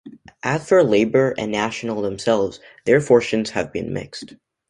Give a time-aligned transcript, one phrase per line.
[0.41, 4.33] As for Labour and National themselves, their fortunes have been mixed.